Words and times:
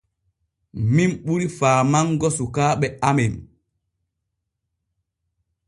Min 0.93 1.09
ɓuri 1.25 1.47
faamango 1.57 2.27
sukaaɓe 2.37 2.87
amen. 3.09 3.33